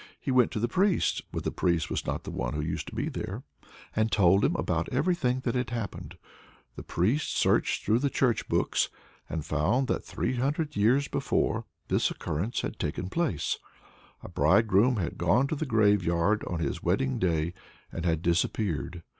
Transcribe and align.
He 0.19 0.31
went 0.31 0.49
to 0.53 0.59
the 0.59 0.67
priest's 0.67 1.21
but 1.31 1.43
the 1.43 1.51
priest 1.51 1.91
was 1.91 2.07
not 2.07 2.23
the 2.23 2.31
one 2.31 2.55
who 2.55 2.61
used 2.61 2.87
to 2.87 2.95
be 2.95 3.07
there 3.07 3.43
and 3.95 4.11
told 4.11 4.43
him 4.43 4.55
about 4.55 4.89
everything 4.89 5.41
that 5.41 5.53
had 5.53 5.69
happened. 5.69 6.17
The 6.75 6.81
priest 6.81 7.37
searched 7.37 7.83
through 7.85 7.99
the 7.99 8.09
church 8.09 8.49
books, 8.49 8.89
and 9.29 9.45
found 9.45 9.87
that, 9.89 10.03
three 10.03 10.37
hundred 10.37 10.75
years 10.75 11.07
before, 11.07 11.65
this 11.87 12.09
occurrence 12.09 12.61
had 12.61 12.79
taken 12.79 13.09
place: 13.09 13.59
a 14.23 14.29
bridegroom 14.29 14.95
had 14.95 15.19
gone 15.19 15.45
to 15.49 15.55
the 15.55 15.67
graveyard 15.67 16.43
on 16.47 16.59
his 16.61 16.81
wedding 16.81 17.19
day, 17.19 17.53
and 17.91 18.03
had 18.03 18.23
disappeared. 18.23 19.03